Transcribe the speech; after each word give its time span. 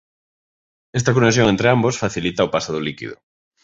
Esta 0.99 1.13
conexión 1.17 1.47
entre 1.49 1.67
ambos 1.75 1.99
facilita 2.03 2.47
o 2.47 2.51
paso 2.55 2.69
do 2.73 2.83
líquido. 2.87 3.15